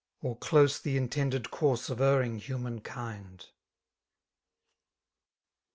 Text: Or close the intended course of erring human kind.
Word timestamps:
Or 0.23 0.35
close 0.35 0.79
the 0.79 0.97
intended 0.97 1.51
course 1.51 1.87
of 1.91 2.01
erring 2.01 2.39
human 2.39 2.79
kind. 2.81 3.45